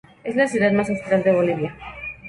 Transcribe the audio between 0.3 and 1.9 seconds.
la ciudad más austral de Bolivia.